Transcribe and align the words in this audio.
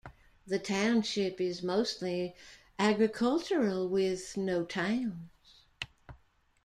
The 0.47 0.57
township 0.57 1.39
is 1.39 1.61
mostly 1.61 2.35
agricultural 2.79 3.87
with 3.87 4.35
no 4.35 4.65
towns. 4.65 5.29